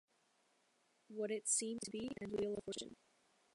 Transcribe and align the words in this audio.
What 1.09 1.29
It 1.29 1.47
Seemed 1.47 1.81
to 1.83 1.91
Be" 1.91 2.09
and 2.19 2.31
"Wheel 2.31 2.55
of 2.57 2.63
Fortune". 2.63 2.95